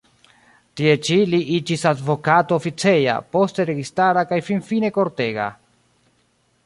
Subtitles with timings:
[0.79, 5.47] Tie ĉi li iĝis advokato oficeja, poste registara kaj finfine kortega.